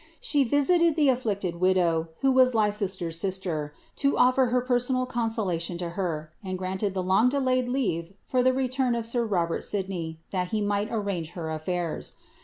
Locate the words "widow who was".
1.61-2.55